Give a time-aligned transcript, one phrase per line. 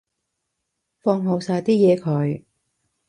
[0.97, 2.43] 放好晒啲嘢佢